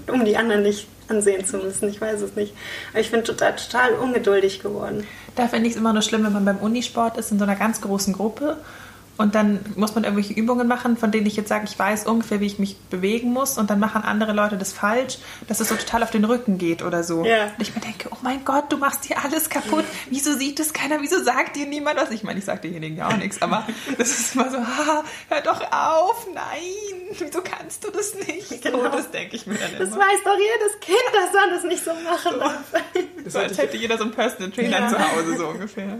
[0.08, 1.90] um die anderen nicht ansehen zu müssen.
[1.90, 2.54] Ich weiß es nicht.
[2.92, 5.06] Aber ich bin total, total ungeduldig geworden.
[5.36, 7.56] Da finde ich es immer nur schlimm, wenn man beim Unisport ist in so einer
[7.56, 8.58] ganz großen Gruppe
[9.16, 12.40] und dann muss man irgendwelche Übungen machen, von denen ich jetzt sage, ich weiß ungefähr,
[12.40, 13.58] wie ich mich bewegen muss.
[13.60, 16.82] Und dann machen andere Leute das falsch, dass es so total auf den Rücken geht
[16.82, 17.24] oder so.
[17.24, 17.46] Ja.
[17.46, 19.86] Und ich mir denke, oh mein Gott, du machst hier alles kaputt.
[20.10, 21.02] Wieso sieht es keiner?
[21.02, 22.10] Wieso sagt dir niemand was?
[22.10, 25.42] Ich meine, ich sage denjenigen ja auch nichts, aber das ist immer so, ha, hör
[25.42, 28.64] doch auf, nein, wieso kannst du das nicht?
[28.64, 28.80] Genau.
[28.80, 29.80] So, das denke ich mir dann immer.
[29.80, 32.84] Das weiß doch jedes Kind, dass man das nicht so machen darf.
[33.28, 34.88] So, als hätte jeder so einen Personal Trainer ja.
[34.88, 35.98] zu Hause, so ungefähr.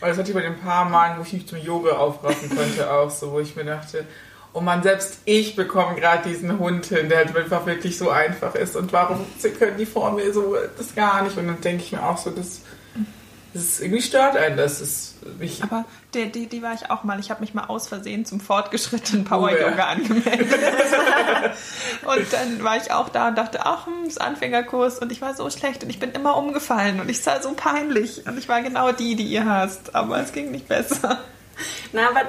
[0.00, 2.90] Weil das hatte ich bei den paar Malen, wo ich mich zum Yoga aufraffen konnte,
[2.90, 4.04] auch so, wo ich mir dachte,
[4.52, 8.54] oh man, selbst ich bekomme gerade diesen Hund hin, der halt einfach wirklich so einfach
[8.54, 8.74] ist.
[8.74, 9.26] Und warum
[9.58, 11.36] können die vor mir so das gar nicht?
[11.36, 12.62] Und dann denke ich mir auch so, das
[13.56, 14.80] das irgendwie stört einen das.
[14.80, 17.18] Ist mich Aber die, die, die war ich auch mal.
[17.18, 19.84] Ich habe mich mal aus Versehen zum fortgeschrittenen Power Yoga oh, ja.
[19.86, 20.60] angemeldet.
[22.04, 24.98] und dann war ich auch da und dachte, ach, hm, das Anfängerkurs.
[24.98, 28.26] Und ich war so schlecht und ich bin immer umgefallen und ich sah so peinlich.
[28.26, 29.94] Und ich war genau die, die ihr hasst.
[29.94, 31.20] Aber es ging nicht besser.
[31.92, 32.22] Na, aber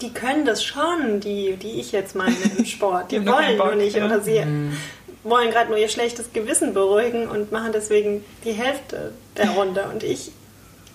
[0.00, 3.10] die können das schon, die, die ich jetzt meine im Sport.
[3.10, 4.04] Die Die wollen nur nicht ja.
[4.04, 4.44] oder sie
[5.24, 9.88] wollen gerade nur ihr schlechtes Gewissen beruhigen und machen deswegen die Hälfte der Runde.
[9.92, 10.32] Und ich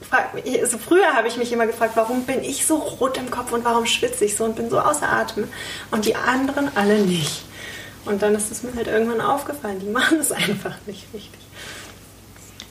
[0.01, 0.29] frag
[0.61, 3.65] also früher habe ich mich immer gefragt, warum bin ich so rot im Kopf und
[3.65, 5.47] warum schwitze ich so und bin so außer Atem
[5.91, 7.43] und die anderen alle nicht.
[8.05, 11.39] Und dann ist es mir halt irgendwann aufgefallen, die machen es einfach nicht richtig.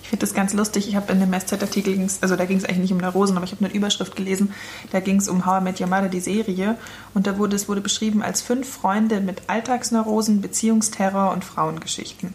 [0.09, 0.89] Ich finde das ganz lustig.
[0.89, 3.53] Ich habe in dem SZ-Artikel, also da ging es eigentlich nicht um Neurosen, aber ich
[3.53, 4.55] habe eine Überschrift gelesen.
[4.91, 6.79] Da ging es um How I Met Your Mother, die Serie.
[7.13, 12.33] Und da wurde es wurde beschrieben als fünf Freunde mit Alltagsneurosen, Beziehungsterror und Frauengeschichten.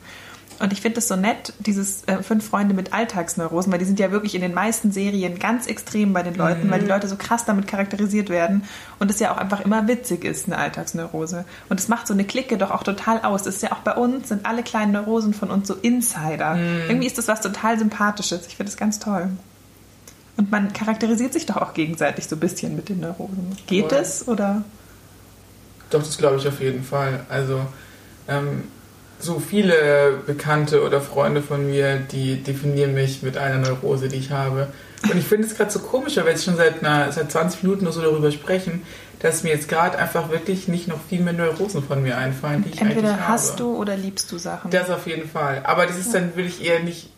[0.64, 4.00] Und ich finde das so nett, dieses äh, fünf Freunde mit Alltagsneurosen, weil die sind
[4.00, 7.18] ja wirklich in den meisten Serien ganz extrem bei den Leuten, weil die Leute so
[7.18, 8.64] krass damit charakterisiert werden
[8.98, 11.44] und es ja auch einfach immer witzig ist, eine Alltagsneurose.
[11.68, 13.44] Und es macht so eine Clique doch auch total aus.
[13.44, 16.58] Das ist ja auch bei uns, sind alle kleinen Neurosen von uns so Insider.
[16.88, 18.48] Irgendwie ist das was total Sympathisches.
[18.48, 19.32] Ich finde das ganz toll.
[20.38, 23.58] Und man charakterisiert sich doch auch gegenseitig so ein bisschen mit den Neurosen.
[23.68, 24.00] Geht Voll.
[24.00, 24.64] es oder?
[25.90, 27.26] Doch, das glaube ich auf jeden Fall.
[27.28, 27.60] Also,
[28.30, 28.64] ähm,
[29.24, 34.32] so viele Bekannte oder Freunde von mir, die definieren mich mit einer Neurose, die ich
[34.32, 34.68] habe.
[35.04, 37.64] Und ich finde es gerade so komisch, weil wir jetzt schon seit, einer, seit 20
[37.64, 38.84] Minuten oder so darüber sprechen,
[39.20, 42.70] dass mir jetzt gerade einfach wirklich nicht noch viel mehr Neurosen von mir einfallen, die
[42.70, 43.28] ich eigentlich Entweder habe.
[43.30, 44.72] hast du oder liebst du Sachen.
[44.72, 45.62] Das auf jeden Fall.
[45.64, 47.10] Aber das ist dann, will ich eher nicht.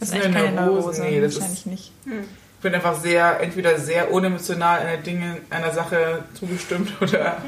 [0.00, 1.02] das ist sind eigentlich ja keine Neurose.
[1.02, 1.92] Nee, das wahrscheinlich ist, nicht.
[2.06, 7.38] ich bin einfach sehr, entweder sehr unemotional einer Dinge, einer Sache zugestimmt oder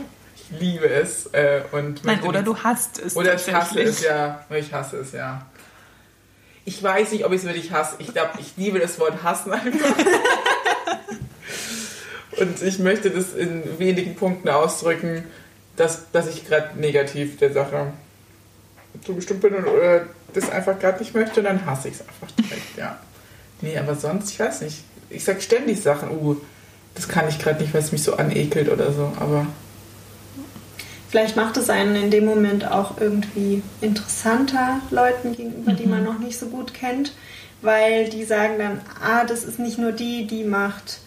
[0.51, 1.27] liebe es.
[1.33, 4.45] Äh, und Nein, oder du hasst es Oder ich hasse es, ja.
[4.51, 5.47] Ich hasse es, ja.
[6.65, 7.97] Ich weiß nicht, ob ich es wirklich hasse.
[7.99, 9.97] Ich glaube, ich liebe das Wort hassen einfach.
[12.39, 15.25] Und ich möchte das in wenigen Punkten ausdrücken,
[15.77, 17.93] dass, dass ich gerade negativ der Sache
[19.05, 22.77] zugestimmt bin und, oder das einfach gerade nicht möchte, dann hasse ich es einfach direkt,
[22.77, 22.99] ja.
[23.61, 24.85] Nee, aber sonst, ich weiß nicht.
[25.11, 26.37] Ich sag ständig Sachen, uh,
[26.95, 29.47] das kann ich gerade nicht, weil es mich so anekelt oder so, aber
[31.15, 36.19] Vielleicht macht es einen in dem Moment auch irgendwie interessanter Leuten gegenüber, die man noch
[36.19, 37.13] nicht so gut kennt,
[37.63, 40.99] weil die sagen dann, ah, das ist nicht nur die, die macht,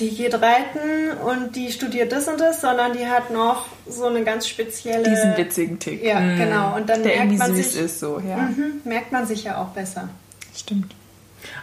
[0.00, 4.24] die geht reiten und die studiert das und das, sondern die hat noch so eine
[4.24, 5.08] ganz spezielle...
[5.08, 6.74] Diesen witzigen Tick, Ja, genau.
[6.74, 8.38] Und dann der merkt man, süß sich, ist, so, ja.
[8.38, 10.08] Mhm, merkt man sich ja auch besser.
[10.52, 10.96] Stimmt.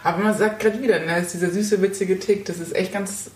[0.02, 3.30] Aber man sagt gerade wieder, ne, ist dieser süße, witzige Tick, das ist echt ganz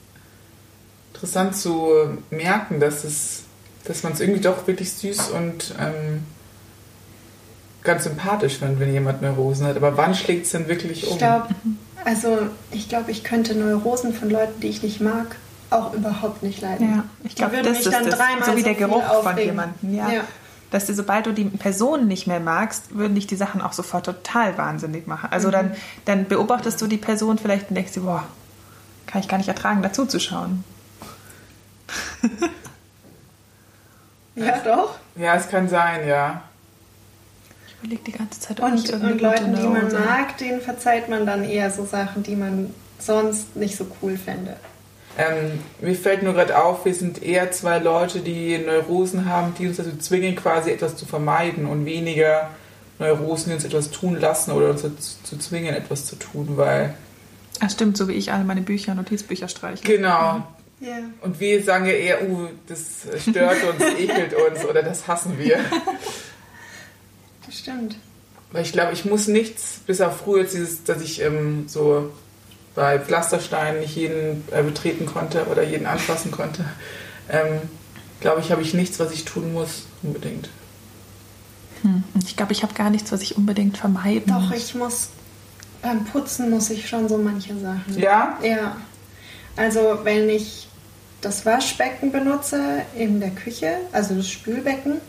[1.12, 1.90] interessant zu
[2.30, 3.42] merken, dass es,
[3.84, 6.24] dass man es irgendwie doch wirklich süß und ähm,
[7.82, 9.76] ganz sympathisch findet, wenn jemand Neurosen hat.
[9.76, 11.12] Aber wann schlägt es denn wirklich um?
[11.12, 11.48] Ich glaube,
[12.04, 12.38] also
[12.70, 15.36] ich glaube, ich könnte Neurosen von Leuten, die ich nicht mag,
[15.70, 16.90] auch überhaupt nicht leiden.
[16.96, 18.16] Ja, ich glaube, das mich ist dann das.
[18.18, 20.10] dreimal So wie so der Geruch von jemandem, ja.
[20.10, 20.24] Ja.
[20.70, 24.06] Dass du, sobald du die Person nicht mehr magst, würden dich die Sachen auch sofort
[24.06, 25.28] total wahnsinnig machen.
[25.30, 25.52] Also Mhm.
[25.52, 25.72] dann,
[26.06, 28.24] dann beobachtest du die Person vielleicht und denkst dir, boah,
[29.06, 30.64] kann ich gar nicht ertragen, dazu zu schauen.
[34.34, 34.96] ja, doch.
[35.16, 36.42] Ja, es kann sein, ja.
[37.66, 40.60] Ich überlege die ganze Zeit, ob ich Und, irgendeine und Leuten, die man mag, denen
[40.60, 44.56] verzeiht man dann eher so Sachen, die man sonst nicht so cool fände.
[45.18, 49.66] Ähm, mir fällt nur gerade auf, wir sind eher zwei Leute, die Neurosen haben, die
[49.68, 52.48] uns dazu zwingen, quasi etwas zu vermeiden und weniger
[52.98, 56.94] Neurosen, die uns etwas tun lassen oder uns dazu zu zwingen, etwas zu tun, weil
[57.60, 59.82] Ach stimmt, so wie ich alle meine Bücher, Notizbücher streiche.
[59.84, 60.42] genau.
[60.82, 60.98] Ja.
[61.20, 65.60] Und wir sagen ja eher, uh, das stört uns, ekelt uns oder das hassen wir.
[67.46, 67.96] Das stimmt.
[68.50, 72.12] Weil ich glaube, ich muss nichts, bis auf früher dieses, dass ich ähm, so
[72.74, 76.64] bei Pflastersteinen nicht jeden äh, betreten konnte oder jeden anfassen konnte,
[77.28, 77.60] ähm,
[78.20, 80.48] glaube ich, habe ich nichts, was ich tun muss, unbedingt.
[81.82, 82.02] Hm.
[82.26, 84.56] Ich glaube, ich habe gar nichts, was ich unbedingt vermeiden Doch, muss.
[84.56, 85.08] ich muss
[85.82, 87.98] beim Putzen muss ich schon so manche Sachen.
[87.98, 88.38] Ja?
[88.42, 88.76] Ja.
[89.56, 90.68] Also wenn ich
[91.22, 95.00] das Waschbecken benutze in der Küche, also das Spülbecken,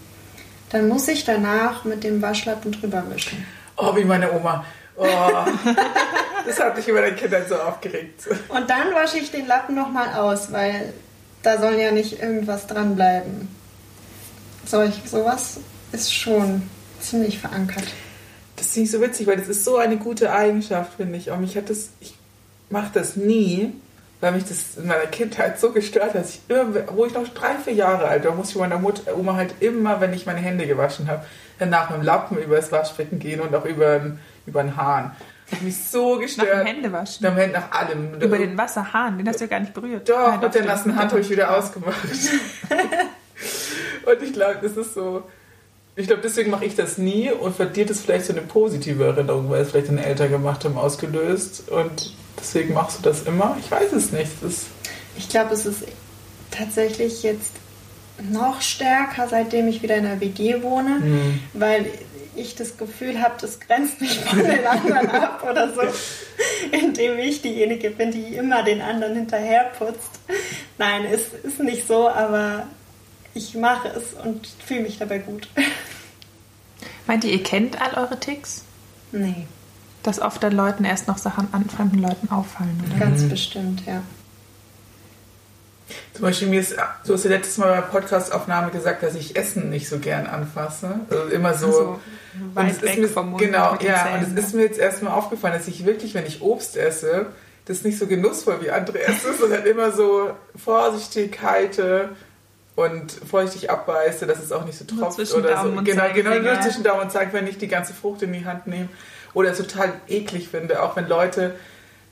[0.70, 3.46] dann muss ich danach mit dem Waschlappen drüber wischen.
[3.76, 4.64] Oh, wie meine Oma.
[4.96, 5.06] Oh,
[6.46, 8.28] das hat mich über den Kindern so aufgeregt.
[8.50, 10.94] Und dann wasche ich den Lappen nochmal aus, weil
[11.42, 13.54] da soll ja nicht irgendwas dran bleiben.
[14.66, 15.60] Solch, sowas
[15.92, 17.86] ist schon ziemlich verankert.
[18.56, 21.32] Das finde ich so witzig, weil das ist so eine gute Eigenschaft, finde ich.
[21.32, 22.14] Und das, ich
[22.70, 23.74] mache das nie,
[24.24, 27.28] weil mich das in meiner Kindheit so gestört hat, dass ich immer, wo ich noch
[27.28, 30.40] drei, vier Jahre alt war, musste ich meiner Mutter, Oma halt immer, wenn ich meine
[30.40, 31.26] Hände gewaschen habe,
[31.60, 35.12] danach mit dem Lappen über das Waschbecken gehen und auch über, den- über den Hahn.
[35.52, 36.62] Hat mich so Nach gestört.
[36.62, 37.28] dem Händewaschen.
[37.28, 38.14] Nach, nach allem.
[38.22, 40.08] Über den Wasserhahn, den hast du ja gar nicht berührt.
[40.08, 41.98] Doch, Nein, mit der nassen Hand habe ich wieder ausgemacht.
[44.06, 45.24] und ich glaube, das ist so.
[45.96, 49.04] Ich glaube, deswegen mache ich das nie und für dir das vielleicht so eine positive
[49.06, 51.70] Erinnerung, weil es vielleicht deine Eltern gemacht haben, ausgelöst.
[51.70, 53.58] Und deswegen machst du das immer.
[53.60, 54.32] Ich weiß es nicht.
[55.18, 55.84] Ich glaube, es ist
[56.52, 57.52] tatsächlich jetzt
[58.22, 61.40] noch stärker, seitdem ich wieder in der WG wohne, Mhm.
[61.54, 61.86] weil
[62.36, 65.82] ich das Gefühl habe, das grenzt mich von den anderen ab oder so,
[66.72, 70.10] indem ich diejenige bin, die immer den anderen hinterherputzt.
[70.80, 72.66] Nein, es ist nicht so, aber
[73.36, 75.48] ich mache es und fühle mich dabei gut.
[77.06, 78.64] Meint ihr, ihr kennt all eure Ticks?
[79.12, 79.46] Nee,
[80.04, 83.00] Dass oft dann Leuten erst noch Sachen an fremden Leuten auffallen, oder?
[83.00, 84.02] ganz bestimmt, ja.
[86.14, 89.36] Zum Beispiel mir ist, du hast ja letztes Mal bei der Podcastaufnahme gesagt, dass ich
[89.36, 91.00] Essen nicht so gern anfasse.
[91.10, 91.68] Also immer so.
[91.68, 92.00] Also,
[92.40, 94.04] und weit es ist weg mir, vom Mund Genau, mit den ja.
[94.04, 94.40] Zähnen, und es ne?
[94.40, 97.28] ist mir jetzt erstmal aufgefallen, dass ich wirklich, wenn ich Obst esse,
[97.66, 102.10] das nicht so genussvoll wie andere esse, sondern immer so vorsichtig halte
[102.76, 105.80] und vorsichtig abbeiße, dass es auch nicht so Nur tropft zwischen oder Daumen so.
[105.80, 108.68] und Genau, genau, nur zwischen Daumen und Zeigefinger nicht die ganze Frucht in die Hand
[108.68, 108.90] nehmen.
[109.34, 111.56] Oder es total eklig finde, auch wenn Leute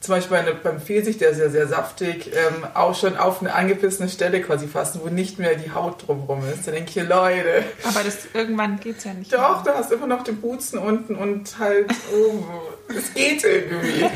[0.01, 3.53] zum Beispiel eine, beim Pfirsich, der ist ja sehr saftig, ähm, auch schon auf eine
[3.53, 6.67] angebissene Stelle quasi fassen, wo nicht mehr die Haut drumherum ist.
[6.67, 9.73] Da denke ich, Leute, Aber das, irgendwann geht es ja nicht doch, mehr.
[9.73, 12.45] du hast immer noch den Buzen unten und halt oben.
[12.89, 14.09] Es geht irgendwie.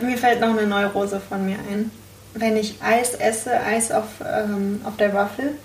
[0.00, 1.90] Mir fällt noch eine Neurose von mir ein.
[2.34, 5.56] Wenn ich Eis esse, Eis auf, ähm, auf der Waffel,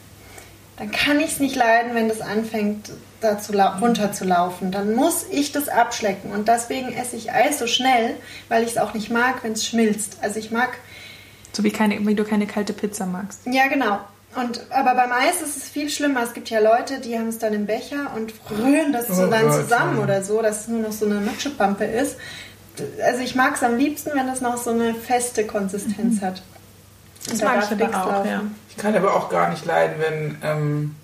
[0.78, 2.90] dann kann ich es nicht leiden, wenn das anfängt
[3.22, 4.72] da zu lau- runterzulaufen.
[4.72, 6.32] Dann muss ich das abschlecken.
[6.32, 8.16] Und deswegen esse ich Eis so schnell,
[8.48, 10.18] weil ich es auch nicht mag, wenn es schmilzt.
[10.22, 10.70] Also ich mag,
[11.54, 13.42] So wie, keine, wie du keine kalte Pizza magst.
[13.46, 14.00] ja genau.
[14.36, 16.22] Und, aber beim Eis ist es viel schlimmer.
[16.22, 19.28] Es gibt ja Leute, die haben es dann im Becher und rühren das so Oh
[19.28, 20.04] dann Gott, zusammen ja.
[20.04, 22.16] oder so, dass es nur noch so eine Matschepampe ist.
[23.04, 26.44] Also ich mag es am liebsten, wenn es noch so eine feste Konsistenz hat.
[27.26, 28.42] Das Und da mag ich aber nichts auch, ja.
[28.70, 30.96] Ich kann aber auch gar nicht leiden, wenn ähm,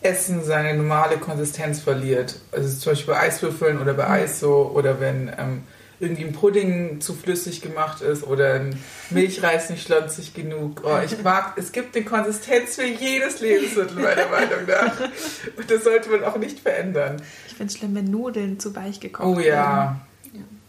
[0.00, 2.36] Essen seine normale Konsistenz verliert.
[2.52, 5.62] Also zum Beispiel bei Eiswürfeln oder bei Eis so oder wenn ähm,
[6.00, 8.78] irgendwie ein Pudding zu flüssig gemacht ist oder ein
[9.10, 10.82] Milchreis nicht schlonzig genug.
[10.84, 15.00] Oh, ich mag, es gibt eine Konsistenz für jedes Lebensmittel meiner Meinung nach.
[15.56, 17.20] Und das sollte man auch nicht verändern.
[17.48, 20.00] Ich finde es schlimm, wenn Nudeln zu weich gekocht Oh ja.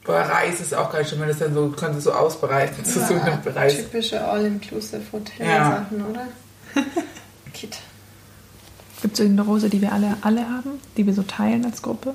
[0.06, 3.00] Bei Reis ist auch ganz schön, wenn das dann so, kannst du so ausbreiten zu
[3.00, 3.76] so einem Ja, Reis.
[3.78, 6.28] typische All-Inclusive Hotel-Sachen, oder?
[7.54, 7.78] Kit.
[9.02, 12.14] Gibt es irgendeine Rose, die wir alle, alle haben, die wir so teilen als Gruppe?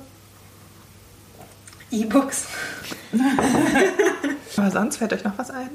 [1.91, 2.45] E-Books.
[4.57, 5.69] Aber sonst fällt euch noch was ein?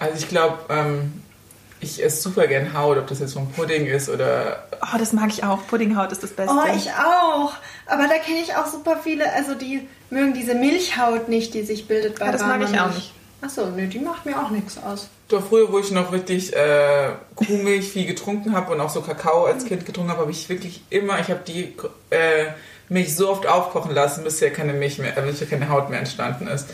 [0.00, 1.22] Also ich glaube, ähm,
[1.80, 5.12] ich esse super gern Haut, ob das jetzt so ein Pudding ist oder Oh, das
[5.12, 5.66] mag ich auch.
[5.66, 6.54] Puddinghaut ist das Beste.
[6.54, 7.52] Oh, ich auch.
[7.86, 11.88] Aber da kenne ich auch super viele, also die mögen diese Milchhaut nicht, die sich
[11.88, 13.12] bildet bei Ja, das mag ich auch nicht.
[13.40, 15.08] Achso, nö, die macht mir auch nichts aus.
[15.28, 19.46] Doch früher, wo ich noch wirklich äh, Kuhmilch viel getrunken habe und auch so Kakao
[19.46, 21.74] als Kind getrunken habe, habe ich wirklich immer, ich habe die
[22.10, 22.46] äh,
[22.88, 25.98] Milch so oft aufkochen lassen, bis ja keine Milch mehr, bis ja keine Haut mehr
[25.98, 26.68] entstanden ist.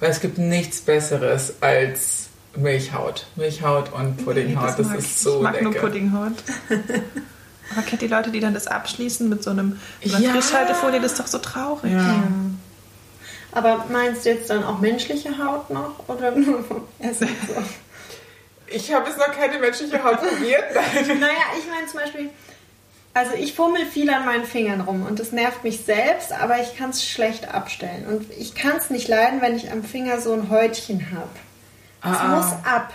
[0.00, 3.26] Weil es gibt nichts Besseres als Milchhaut.
[3.36, 5.16] Milchhaut und Puddinghaut, das, mag ist ich.
[5.18, 5.64] so Ich mag lecker.
[5.64, 6.32] nur Puddinghaut.
[7.72, 10.30] Aber kennt die Leute, die dann das abschließen mit so einem einer Ja.
[10.32, 11.00] Frischhaltefolie?
[11.00, 11.92] Das ist doch so traurig.
[11.92, 12.24] Ja.
[13.52, 16.64] Aber meinst du jetzt dann auch menschliche Haut noch oder nur
[16.98, 17.54] Essen so?
[18.70, 20.64] Ich habe jetzt noch keine menschliche Haut probiert.
[20.74, 22.30] Naja, ich meine zum Beispiel,
[23.12, 26.76] also ich fummel viel an meinen Fingern rum und das nervt mich selbst, aber ich
[26.76, 28.06] kann es schlecht abstellen.
[28.06, 31.28] Und ich kann es nicht leiden, wenn ich am Finger so ein Häutchen habe.
[32.02, 32.36] Es Ah, ah.
[32.36, 32.92] muss ab.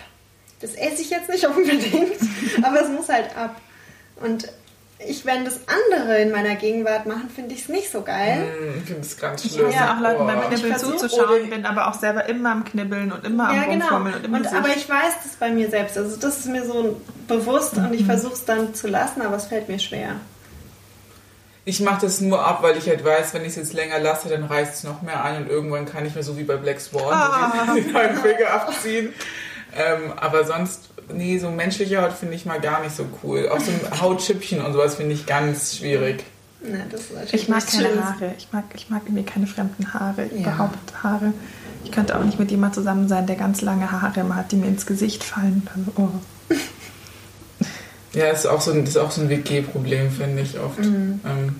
[0.61, 2.17] Das esse ich jetzt nicht unbedingt,
[2.63, 3.59] aber es muss halt ab.
[4.21, 4.47] Und
[4.99, 8.45] ich, wenn das andere in meiner Gegenwart machen, finde ich es nicht so geil.
[8.45, 9.65] Mm, Ich finde es ganz Ich schlimm.
[9.67, 10.41] muss ja auch Leuten beim.
[10.49, 13.85] Knibbeln Ich zuzuschauen, bin aber auch selber immer am Knibbeln und immer am Ja, genau.
[13.87, 15.97] Rumfummeln und immer Und, aber ich weiß das bei mir selbst.
[15.97, 17.93] Also das ist mir so bewusst und Mhm.
[17.93, 20.11] ich versuche es dann zu lassen, aber es fällt mir schwer.
[21.67, 24.29] Ich mache das nur ab, weil ich halt weiß, wenn ich es jetzt länger lasse,
[24.29, 26.79] dann reißt es noch mehr an und irgendwann kann ich mir so wie bei Black
[26.79, 27.65] Swan Ah.
[27.91, 29.13] neuen Finger abziehen.
[29.75, 33.49] Ähm, aber sonst, nee, so menschliche Haut finde ich mal gar nicht so cool.
[33.49, 36.23] Auch so ein Hautschüppchen und sowas finde ich ganz schwierig.
[36.61, 38.05] Das ist natürlich Ich mag keine Schlimmes.
[38.05, 38.33] Haare.
[38.37, 40.29] Ich mag, ich mag irgendwie keine fremden Haare.
[40.31, 40.41] Ja.
[40.41, 41.33] Überhaupt Haare.
[41.83, 44.55] Ich könnte auch nicht mit jemand zusammen sein, der ganz lange Haare immer hat, die
[44.55, 45.67] mir ins Gesicht fallen.
[45.75, 46.55] Also, oh.
[48.13, 50.79] Ja, ist auch so ein, das ist auch so ein WG-Problem, finde ich oft.
[50.79, 51.19] Mhm.
[51.25, 51.55] Ähm,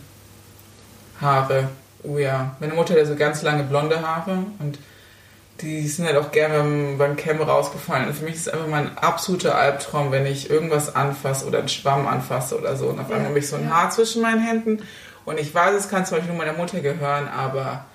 [1.21, 1.69] Haare.
[2.03, 2.55] Oh ja.
[2.59, 4.79] Meine Mutter hat so ganz lange blonde Haare und
[5.61, 8.07] die sind halt auch gerne beim, beim Cam rausgefallen.
[8.07, 11.59] Und für mich ist es einfach mal ein absoluter Albtraum, wenn ich irgendwas anfasse oder
[11.59, 12.87] einen Schwamm anfasse oder so.
[12.87, 13.69] Und auf Ja, einmal habe ich so ein ja.
[13.69, 14.83] Haar zwischen meinen Händen.
[15.23, 17.85] Und ich weiß, es kann zum Beispiel nur meiner Mutter gehören, aber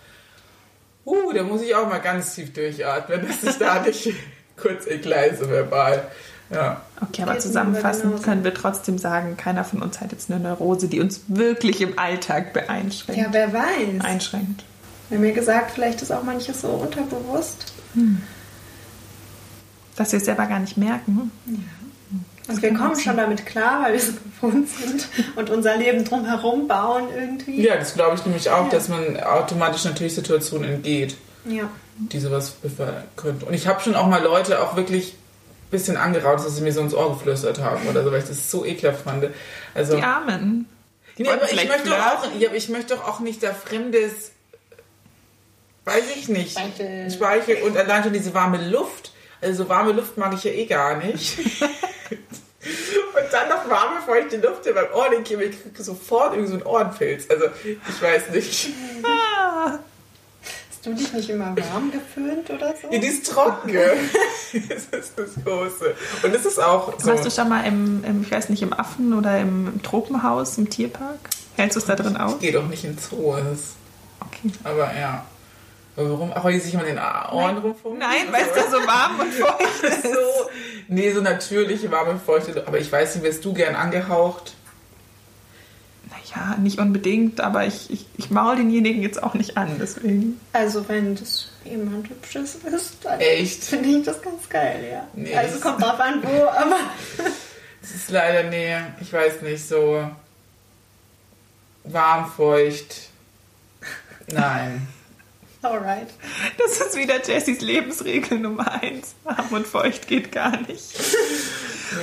[1.06, 4.12] uh, da muss ich auch mal ganz tief durchatmen, dass ich da nicht
[4.56, 6.08] kurz entgleise verbal.
[6.52, 6.80] Ja.
[7.00, 10.98] Okay, aber zusammenfassend können wir trotzdem sagen, keiner von uns hat jetzt eine Neurose, die
[10.98, 13.22] uns wirklich im Alltag beeinschränkt.
[13.22, 14.00] Ja, wer weiß.
[14.00, 14.64] einschränkt.
[15.10, 17.72] Wir haben ja gesagt, vielleicht ist auch manches so unterbewusst.
[19.96, 21.30] Dass wir es selber gar nicht merken.
[22.48, 26.66] Und wir kommen schon damit klar, weil wir so gewohnt sind und unser Leben drumherum
[26.66, 27.60] bauen irgendwie.
[27.62, 31.68] Ja, das glaube ich nämlich auch, dass man automatisch natürlich Situationen entgeht, Ja.
[31.98, 33.44] die sowas befördern könnten.
[33.44, 36.72] Und ich habe schon auch mal Leute auch wirklich ein bisschen angeraut, dass sie mir
[36.72, 39.26] so ins Ohr geflüstert haben oder so, weil ich das so ekelhaft fand.
[39.74, 40.66] Also, Die Armen.
[41.18, 44.32] nee, wollten aber ich möchte, doch auch, ja, ich möchte doch auch nicht da fremdes,
[45.84, 47.10] weiß ich nicht, Speichel.
[47.10, 49.12] Speichel und allein schon diese warme Luft.
[49.40, 51.38] Also so warme Luft mag ich ja eh gar nicht.
[52.62, 56.54] Und dann noch warme, feuchte Luft in meinem Ohr, den kriege ich sofort irgendwie so
[56.56, 57.24] einen Ohrenpilz.
[57.30, 58.68] Also ich weiß nicht.
[60.70, 62.88] Hast du dich nicht immer warm geföhnt oder so?
[62.90, 63.72] Ja, die ist trocken.
[64.68, 65.94] das ist das Große.
[66.22, 67.06] Und es ist auch so.
[67.06, 70.68] Warst du schon mal im, im, ich weiß nicht, im Affen- oder im Tropenhaus, im
[70.70, 71.18] Tierpark?
[71.56, 72.34] Hältst du es da drin aus?
[72.34, 73.34] Ich gehe doch nicht ins Zoo.
[73.36, 73.74] Das,
[74.22, 74.52] Okay.
[74.64, 75.24] aber ja.
[76.00, 76.52] Aber warum?
[76.52, 77.98] Die sich immer in den Ohren rumfummeln?
[78.00, 80.02] Nein, weil es da so warm und feucht ist.
[80.02, 80.50] so.
[80.88, 82.66] Nee, so natürliche, warme, feuchte.
[82.66, 84.54] Aber ich weiß nicht, wärst du gern angehaucht?
[86.08, 90.40] Naja, nicht unbedingt, aber ich, ich, ich maul denjenigen jetzt auch nicht an, deswegen.
[90.52, 93.62] Also wenn das jemand Hübsches ist, dann Echt?
[93.64, 95.06] finde ich das ganz geil, ja.
[95.14, 96.76] Nee, also kommt drauf an, wo, aber
[97.82, 100.08] Es ist leider, nee, ich weiß nicht, so
[101.84, 103.10] warm, feucht.
[104.32, 104.88] Nein.
[105.62, 106.08] Alright.
[106.58, 109.14] Das ist wieder Jessys Lebensregel Nummer eins.
[109.24, 110.94] Warm und feucht geht gar nicht.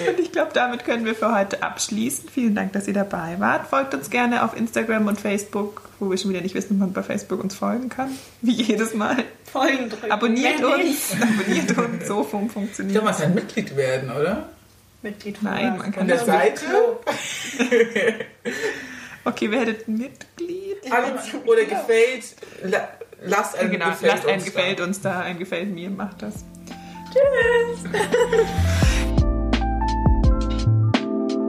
[0.08, 2.30] Und ich glaube, damit können wir für heute abschließen.
[2.30, 3.68] Vielen Dank, dass ihr dabei wart.
[3.68, 6.94] Folgt uns gerne auf Instagram und Facebook, wo wir schon wieder nicht wissen, ob man
[6.94, 8.12] bei Facebook uns folgen kann.
[8.42, 9.24] Wie jedes Mal.
[9.52, 10.12] Folgen drücken.
[10.12, 11.14] Abonniert Wenn uns.
[11.14, 12.08] Abonniert uns.
[12.08, 14.50] So funktioniert glaube, man kann Mitglied werden, oder?
[15.02, 16.66] Mitglied von Nein, man kann Von der Seite?
[19.24, 20.78] Okay, werdet Mitglied.
[20.90, 21.14] Alle,
[21.46, 22.24] oder gefällt,
[23.22, 26.46] lasst ein Genau, gefällt lasst ein uns Gefällt uns da, ein Gefällt mir, macht das.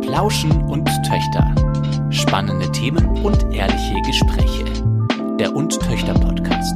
[0.03, 1.55] Plauschen und Töchter.
[2.11, 4.65] Spannende Themen und ehrliche Gespräche.
[5.39, 6.75] Der Und Töchter Podcast.